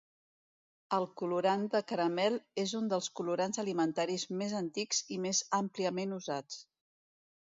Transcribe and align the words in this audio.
El 0.97 1.03
colorant 1.21 1.65
de 1.73 1.81
caramel 1.91 2.37
és 2.63 2.73
un 2.79 2.89
dels 2.93 3.09
colorants 3.19 3.61
alimentaris 3.63 4.25
més 4.39 4.55
antics 4.61 5.03
i 5.17 5.21
més 5.27 5.43
àmpliament 5.59 6.17
usats. 6.17 6.57